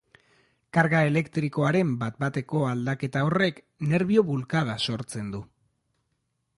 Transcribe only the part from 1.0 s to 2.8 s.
elektrikoaren bat-bateko